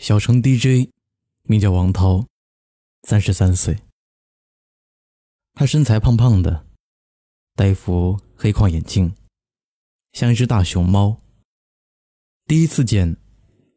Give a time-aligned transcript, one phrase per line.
[0.00, 0.88] 小城 DJ，
[1.42, 2.24] 名叫王涛，
[3.02, 3.76] 三十三岁。
[5.52, 6.64] 他身材胖胖的，
[7.54, 9.14] 戴一副黑框眼镜，
[10.12, 11.18] 像一只大熊猫。
[12.46, 13.14] 第一次见，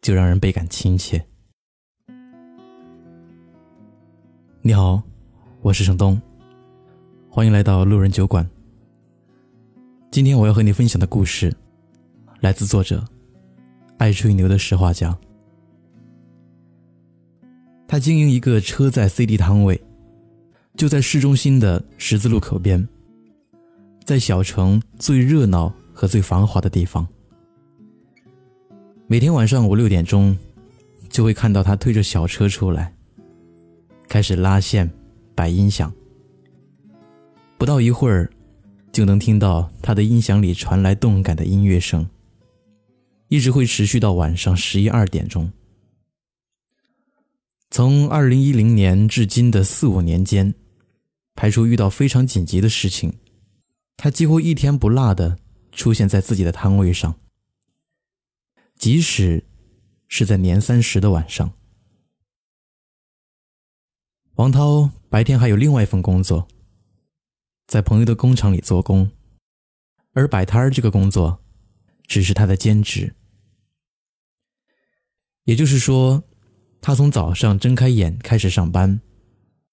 [0.01, 1.28] 就让人倍感亲切。
[4.62, 5.03] 你好，
[5.62, 6.21] 我是程东，
[7.29, 8.49] 欢迎来到路人酒馆。
[10.10, 11.53] 今天我要和你分享的故事，
[12.40, 13.05] 来自作者
[13.97, 15.19] 爱吹牛的石画家。
[17.94, 19.80] 他经营一个车载 CD 摊位，
[20.76, 22.90] 就在市中心的十字路口边，
[24.04, 27.08] 在小城最热闹和最繁华的地方。
[29.06, 30.36] 每天晚上五六点钟，
[31.08, 32.92] 就会看到他推着小车出来，
[34.08, 34.90] 开始拉线、
[35.36, 35.94] 摆音响。
[37.60, 38.28] 不到一会儿，
[38.91, 42.10] 就能听到他的音响里传来动感的音乐声，
[43.28, 45.48] 一直会持续到晚上十一二点钟。
[47.73, 50.54] 从二零一零年至今的四五年间，
[51.34, 53.18] 排除遇到非常紧急的事情，
[53.98, 55.40] 他几乎一天不落的
[55.71, 57.20] 出现在自己的摊位上。
[58.76, 59.44] 即使
[60.07, 61.51] 是在年三十的晚上，
[64.35, 66.47] 王涛白天还有另外一份工作，
[67.66, 69.09] 在朋友的工厂里做工，
[70.11, 71.44] 而摆摊儿这个工作
[72.05, 73.16] 只是他的兼职。
[75.45, 76.23] 也就是说。
[76.85, 78.99] 他从早上睁开眼开始上班，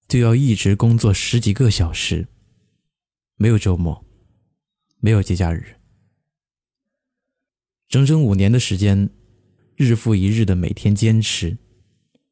[0.07, 2.25] 就要一直工作十几个小时，
[3.35, 4.05] 没有周末，
[5.01, 5.75] 没有节假日，
[7.89, 9.09] 整整五年的时间，
[9.75, 11.57] 日复一日的每天坚持，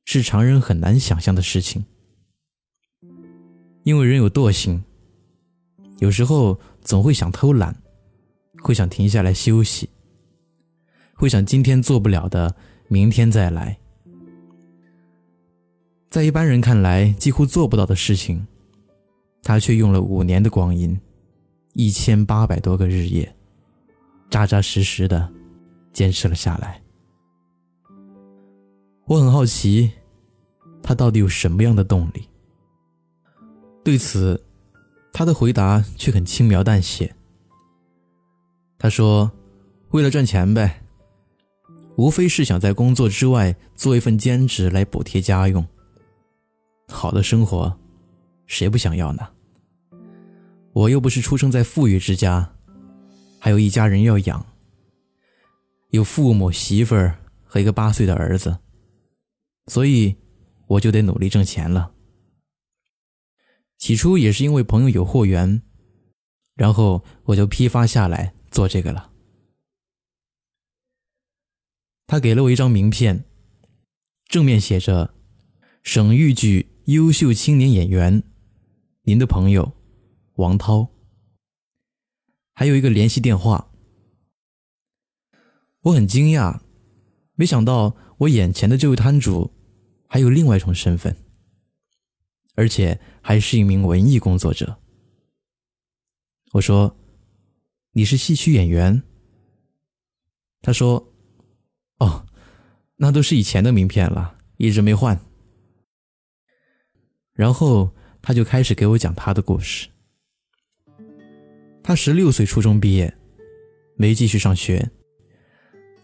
[0.05, 1.83] 是常人很难想象的事情。
[3.83, 4.81] 因为人有惰性，
[5.97, 7.75] 有时候总会想偷懒，
[8.63, 9.89] 会想停下来休息，
[11.15, 12.55] 会想今天做不了的，
[12.87, 13.77] 明天再来。
[16.09, 18.47] 在一般人看来几乎做不到的事情，
[19.43, 20.99] 他却用了五年的光阴，
[21.73, 23.35] 一千八百多个日夜，
[24.27, 25.31] 扎扎实实的
[25.93, 26.81] 坚持了下来。
[29.05, 29.91] 我很好奇，
[30.81, 32.27] 他到底有什么样的动力？
[33.83, 34.43] 对此，
[35.13, 37.15] 他的回答却很轻描淡写。
[38.79, 39.31] 他说
[39.91, 40.81] ：“为了赚钱呗，
[41.97, 45.63] 无非是想在工作之外做一份兼职来补贴家用。”
[46.89, 47.79] 好的生活，
[48.47, 49.29] 谁不想要呢？
[50.73, 52.55] 我又不是出生在富裕之家，
[53.39, 54.45] 还有一家人要养，
[55.91, 58.57] 有父母、媳妇儿和一个八岁的儿子，
[59.67, 60.15] 所以
[60.67, 61.93] 我就得努力挣钱了。
[63.77, 65.61] 起初也是因为朋友有货源，
[66.55, 69.11] 然后我就批发下来做这个了。
[72.07, 73.23] 他给了我一张名片，
[74.25, 75.13] 正面写着
[75.83, 76.67] “省豫剧”。
[76.89, 78.23] 优秀青年演员，
[79.03, 79.73] 您的朋友
[80.37, 80.87] 王涛。
[82.55, 83.69] 还有一个联系电话。
[85.81, 86.61] 我很惊讶，
[87.35, 89.51] 没想到我眼前的这位摊主
[90.07, 91.15] 还有另外一种身份，
[92.55, 94.79] 而且还是一名文艺工作者。
[96.53, 96.97] 我说
[97.93, 99.03] ：“你是戏曲演员？”
[100.63, 101.13] 他说
[102.01, 102.25] ：“哦，
[102.95, 105.15] 那都是以前的名片了，一直没换。”
[107.39, 107.89] 然后
[108.21, 109.87] 他就开始给我讲他的故事。
[111.81, 113.13] 他十六岁初中毕业，
[113.95, 114.91] 没继续上学，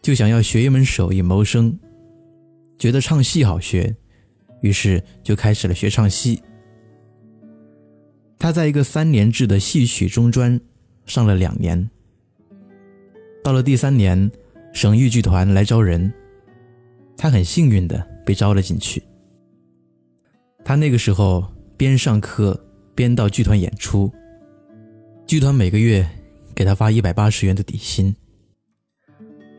[0.01, 1.77] 就想要学一门手艺谋生，
[2.77, 3.93] 觉得唱戏好学，
[4.61, 6.41] 于是就开始了学唱戏。
[8.39, 10.57] 他在一个三年制的戏曲中专
[11.05, 11.89] 上了两年，
[13.43, 14.31] 到了第三年，
[14.71, 16.09] 省豫剧团来招人，
[17.17, 19.03] 他很幸运的被招了进去。
[20.65, 21.45] 他那个时候
[21.77, 22.59] 边上课
[22.95, 24.11] 边到剧团演出，
[25.27, 26.03] 剧团每个月
[26.55, 28.13] 给他发一百八十元的底薪，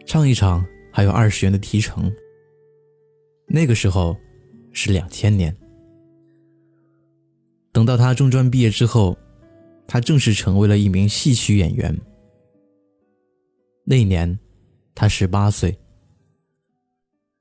[0.04, 2.12] 唱一场还有二十元的提成。
[3.46, 4.16] 那个时候
[4.72, 5.56] 是两千年。
[7.70, 9.16] 等到他中专毕业之后，
[9.86, 11.96] 他正式成为了一名戏曲演员。
[13.84, 14.36] 那年
[14.92, 15.78] 他十八岁，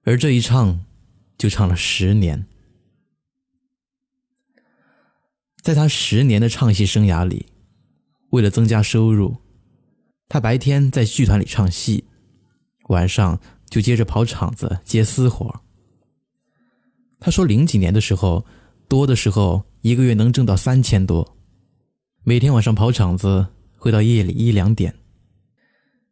[0.04, 0.80] 而这一唱
[1.36, 2.46] 就唱了十年。
[5.66, 7.48] 在他十年的唱戏生涯里，
[8.30, 9.36] 为了增加收入，
[10.30, 12.06] 他白天在剧团里唱戏，
[12.90, 15.64] 晚上就接着跑场子接私活。
[17.20, 18.46] 他说，零几年的时候，
[18.88, 21.36] 多的时候一个月能挣到三千多，
[22.24, 24.94] 每天晚上跑场子会到夜里一两点，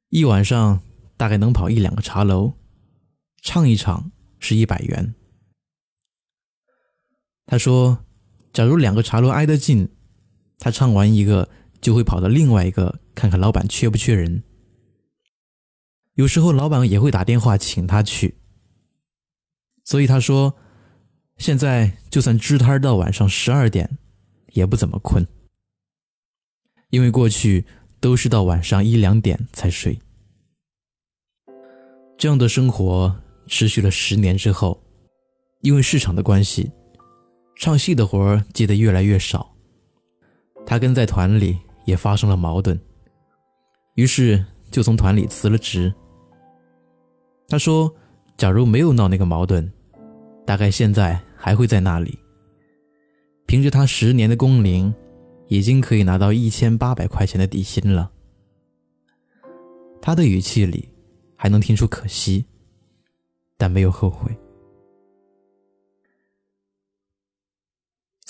[0.10, 0.82] 一晚上
[1.16, 2.54] 大概能跑一两个茶楼，
[3.44, 5.14] 唱一场是一百元。
[7.46, 8.04] 他说，
[8.54, 9.90] 假如两个茶楼挨得近，
[10.60, 11.50] 他唱完一个
[11.82, 14.44] 就会跑到另外一个看看老板缺不缺人。
[16.14, 18.38] 有时候老板也会打电话请他去。
[19.84, 20.56] 所以他说，
[21.38, 23.98] 现在就算支摊到晚上十二点，
[24.54, 25.26] 也不怎么困，
[26.92, 27.66] 因为过去
[28.00, 30.00] 都是到晚上一两点才睡。
[32.18, 33.14] 这样的生活
[33.48, 34.82] 持续了十年之后，
[35.62, 36.72] 因为市场的关系，
[37.56, 39.54] 唱戏的活儿接得越来越少，
[40.66, 42.80] 他跟在团里也发生了矛盾，
[43.96, 45.94] 于是就从团里辞了职。
[47.48, 47.94] 他说。
[48.36, 49.72] 假如没有闹那个矛盾，
[50.44, 52.18] 大概现在还会在那里。
[53.46, 54.92] 凭着他十年的工龄，
[55.48, 58.12] 已经可以拿到一千八百块钱的底薪了。
[60.02, 60.90] 他的语气里
[61.38, 62.44] 还能听出可惜，
[63.56, 64.36] 但没有后悔。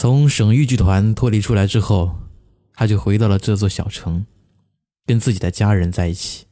[0.03, 2.13] 从省豫剧团脱离出来之后，
[2.73, 4.25] 他就回到了这座小城，
[5.05, 6.45] 跟自己的家人在一起，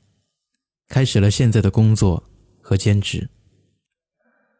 [0.87, 2.23] 开始了现在的工作
[2.61, 3.29] 和兼职。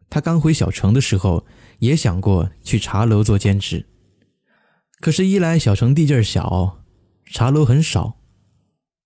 [0.10, 1.46] 他刚回小城的时候，
[1.80, 3.88] 也想过去茶楼做兼职，
[5.00, 6.84] 可是，一来小城地界小，
[7.28, 8.18] 茶楼很少；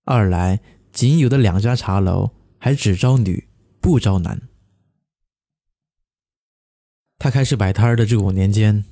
[0.02, 0.60] 二来
[0.90, 3.46] 仅有的两家茶楼还只招女
[3.80, 4.48] 不招男。
[7.18, 8.84] 他开始摆摊的这五年间，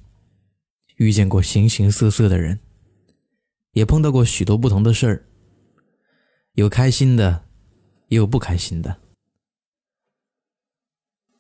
[0.96, 2.60] 遇见过形形色色的人，
[3.72, 5.26] 也碰到过许多不同的事儿，
[6.52, 7.44] 有开心的，
[8.08, 8.96] 也有不开心的。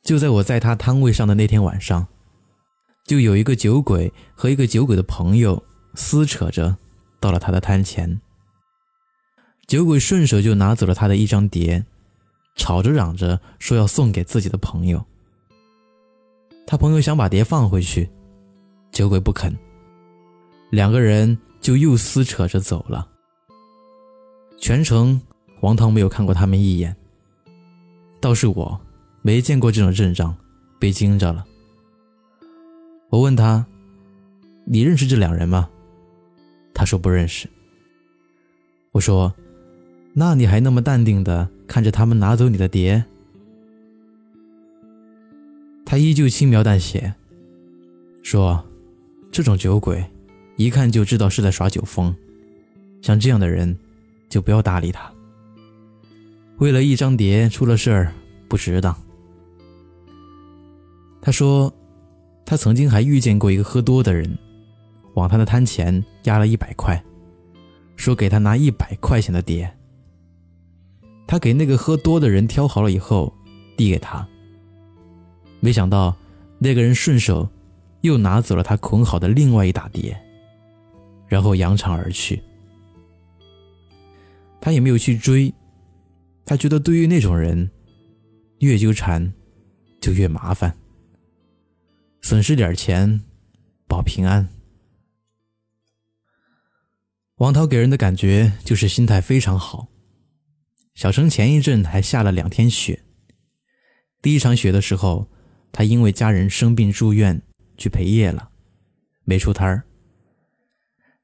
[0.02, 2.06] 就在我在他摊位上的那天晚上，
[3.06, 5.64] 就有一个酒鬼和一个酒鬼的朋友
[5.94, 6.76] 撕扯着
[7.20, 8.20] 到了他的摊前。
[9.66, 11.86] 酒鬼顺手就拿走了他的一张碟，
[12.54, 15.02] 吵着嚷着说要送给自己的朋友。
[16.66, 18.10] 他朋友想把碟放回去，
[18.94, 19.52] 酒鬼不肯，
[20.70, 23.06] 两个人就又撕扯着走了。
[24.56, 25.20] 全程
[25.62, 26.96] 王涛没有看过他们一眼，
[28.20, 28.80] 倒是我。
[29.26, 30.36] 没见过这种阵仗，
[30.78, 31.46] 被惊着了。
[33.08, 33.64] 我问他
[34.68, 35.70] ：“你认识这两人吗？”
[36.74, 37.48] 他说不认识。
[38.92, 39.34] 我说
[40.12, 43.02] ：“那你还那么淡定的看着他们拿走你的碟？”
[45.86, 47.14] 他依旧轻描淡写
[48.22, 48.62] 说
[49.34, 50.00] ：“这种酒鬼，
[50.54, 52.14] 一看就知道是在耍酒疯，
[53.02, 53.76] 像这样的人，
[54.28, 55.12] 就不要搭理他。
[56.58, 58.12] 为了一张碟出了事儿，
[58.46, 58.96] 不值当。”
[61.20, 61.74] 他说，
[62.46, 64.38] 他曾经还遇见过一个喝多的人，
[65.14, 67.02] 往他的摊前压了一百块，
[67.96, 69.68] 说给他拿一百块钱的碟。
[71.26, 73.34] 他给那个喝多的人挑好了以后，
[73.76, 74.24] 递给他。
[75.58, 76.16] 没想到，
[76.60, 77.48] 那个人顺手
[78.04, 80.14] 又拿走了他捆好的另外一打碟，
[81.26, 82.42] 然后扬长而去。
[84.60, 85.52] 他也没有去追，
[86.44, 87.70] 他觉得对于那种人，
[88.58, 89.32] 越纠缠
[90.02, 90.76] 就越麻烦。
[92.20, 93.22] 损失点钱，
[93.88, 94.46] 保平安。
[97.36, 99.88] 王涛给人的感觉就是心态非常好。
[100.94, 103.02] 小城前一阵还下了两天雪，
[104.20, 105.26] 第一场雪的时候，
[105.72, 107.40] 他因为家人生病住院
[107.76, 108.50] 去陪夜了，
[109.24, 109.84] 没出摊儿。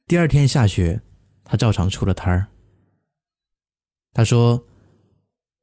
[0.07, 1.01] 第二天下雪，
[1.45, 2.49] 他照常出了摊儿。
[4.13, 4.67] 他说：“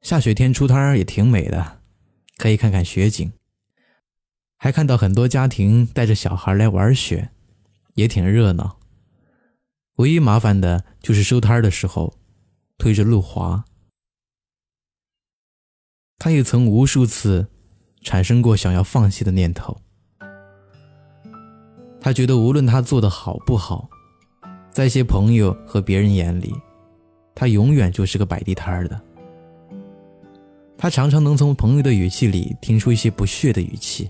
[0.02, 1.82] 下雪天出摊儿也挺美的，
[2.38, 3.32] 可以看看雪景。”
[4.56, 7.30] 还看到很多家庭带着小孩来玩雪，
[7.94, 8.80] 也挺热闹。
[9.98, 12.18] 唯一麻烦的就是收摊的时候，
[12.78, 13.66] 推着路滑。
[16.18, 17.52] 他也曾无数次
[18.02, 19.82] 产生过想要放弃的念头。
[22.00, 23.90] 他觉得无论他做的好不好，
[24.72, 26.54] 在一些朋友和别人眼里，
[27.36, 29.02] 他永远就是个摆地摊儿的。
[30.78, 34.10] 他常常能从朋友的语气里听出一些不屑的语气。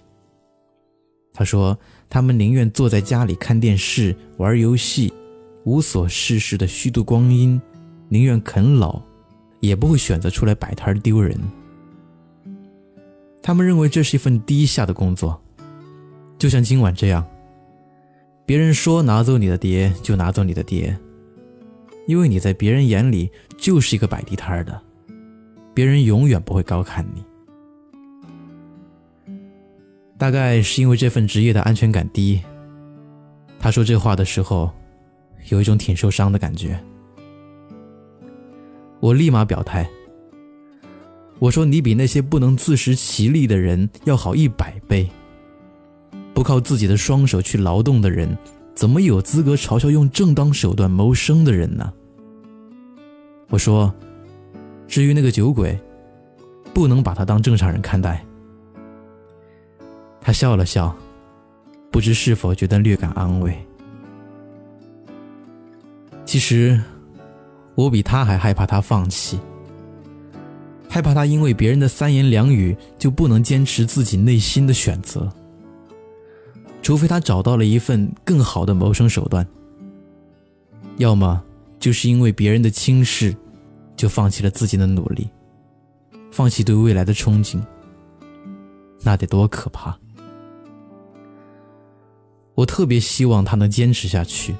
[1.33, 1.77] 他说
[2.09, 5.13] ：“他们宁愿坐在家里看电视、玩游戏，
[5.63, 7.61] 无所事事的虚度光阴，
[8.09, 9.01] 宁愿啃老，
[9.59, 11.39] 也不会选择出来摆摊丢人。
[13.41, 15.39] 他们认为这是一份低下的工作，
[16.37, 17.25] 就像今晚这样。
[18.47, 20.97] 别人说拿走你的碟就拿走你的碟，
[22.05, 24.81] 因为你在别人眼里就是一个摆地摊的，
[25.73, 27.21] 别人永远不会高看你。”
[30.17, 32.41] 大概是因为这份职业的安全感低，
[33.59, 34.71] 他说这话的时候，
[35.49, 36.79] 有一种挺受伤的感觉。
[39.01, 39.85] 我立马表态：
[41.37, 45.09] 我说你比那些不能自食其力的人要好一百倍。
[46.37, 48.37] 不靠自己的双手去劳动的人，
[48.75, 51.91] 怎么有资格嘲笑用正当手段谋生的人呢？
[53.49, 53.91] 我说，
[54.87, 55.75] 至于那个酒鬼，
[56.75, 58.23] 不能把他当正常人看待。
[60.21, 60.95] 他笑了笑，
[61.89, 63.57] 不知是否觉得略感安慰。
[66.23, 66.79] 其实，
[67.73, 69.39] 我比他还害怕他放弃，
[70.87, 75.27] 害怕他因为别人的三言两语就不能坚持自己内心的选择。
[76.87, 79.45] 除非他找到了一份更好的谋生手段，
[80.99, 81.43] 要么
[81.81, 83.35] 就是因为别人的轻视，
[83.97, 85.29] 就放弃了自己的努力，
[86.31, 87.61] 放弃对未来的憧憬，
[89.01, 89.99] 那得多可怕！
[92.55, 94.55] 我特别希望他能坚持下去。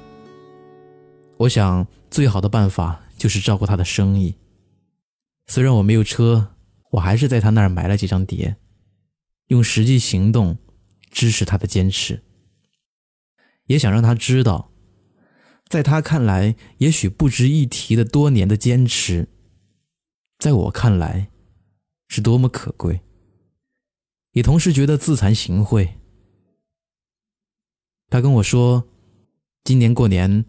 [1.38, 4.34] 我想最好的办法就是照顾他的生意。
[5.46, 6.48] 虽然我没有车，
[6.90, 8.54] 我还是在他那儿买了几张碟，
[9.46, 10.58] 用实际行动。
[11.10, 12.22] 支持他的坚持，
[13.66, 14.70] 也想让他知道，
[15.68, 19.28] 在他看来也许不值一提的多年的坚持，
[20.38, 21.30] 在我看来
[22.06, 23.00] 是多么可贵。
[24.32, 25.88] 也同时觉得自惭形秽。
[28.08, 28.86] 他跟我说，
[29.64, 30.44] 今年过年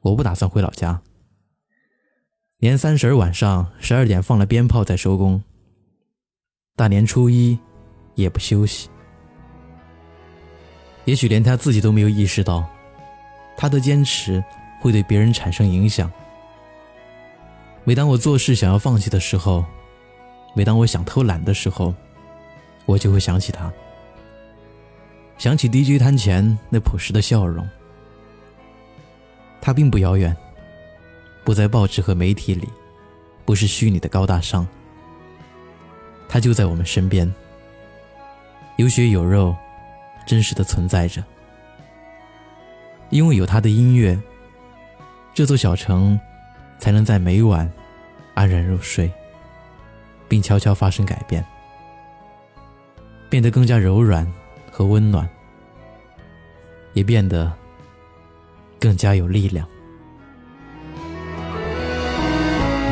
[0.00, 1.02] 我不打算回老家，
[2.58, 5.42] 年三十晚上十二点放了鞭炮再收工，
[6.76, 7.58] 大年初一
[8.14, 8.88] 也不休息。
[11.04, 12.64] 也许连他自己都没有意识到，
[13.56, 14.42] 他的坚持
[14.80, 16.10] 会对别人产生影响。
[17.84, 19.64] 每当我做事想要放弃的时候，
[20.54, 21.92] 每当我想偷懒的时候，
[22.86, 23.72] 我就会想起他，
[25.38, 27.68] 想起 DJ 摊前那朴实的笑容。
[29.60, 30.36] 他并不遥远，
[31.44, 32.68] 不在报纸和媒体里，
[33.44, 34.66] 不是虚拟的高大上。
[36.28, 37.32] 他就在我们身边，
[38.76, 39.54] 有血有肉。
[40.24, 41.22] 真实的存在着，
[43.10, 44.18] 因为有他的音乐，
[45.34, 46.18] 这座小城
[46.78, 47.70] 才能在每晚
[48.34, 49.10] 安然入睡，
[50.28, 51.44] 并悄悄发生改变，
[53.28, 54.26] 变得更加柔软
[54.70, 55.28] 和温暖，
[56.92, 57.52] 也变得
[58.78, 59.66] 更加有力量。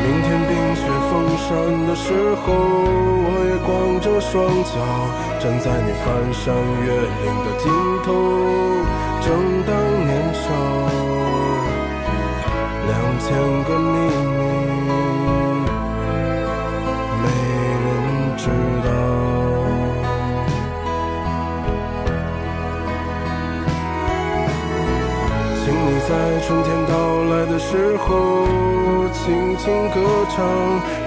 [0.03, 3.20] 明天冰雪封山的时候。
[3.65, 4.73] 光着双脚
[5.39, 6.53] 站在你翻山
[6.83, 7.71] 越岭的尽
[8.03, 8.11] 头，
[9.21, 9.27] 正
[9.65, 9.71] 当
[10.05, 10.43] 年少，
[12.87, 13.27] 两千
[13.63, 13.93] 个秘
[14.37, 14.41] 密
[17.21, 17.25] 没
[17.85, 17.87] 人
[18.37, 18.43] 知
[18.83, 18.89] 道。
[25.63, 26.09] 请你在
[26.45, 26.91] 春天到
[27.25, 29.00] 来的时候。
[29.13, 29.99] 轻轻歌
[30.29, 30.37] 唱，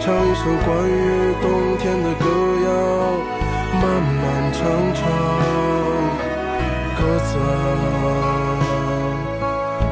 [0.00, 2.24] 唱一首关于冬天的歌
[2.64, 2.68] 谣，
[3.80, 3.82] 漫
[4.22, 4.60] 漫长
[4.94, 5.02] 长，
[6.96, 7.42] 鸽子啊，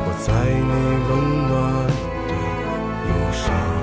[0.05, 0.73] 我在你
[1.09, 1.11] 温
[1.49, 1.51] 暖
[2.29, 2.31] 的
[3.09, 3.82] 路上。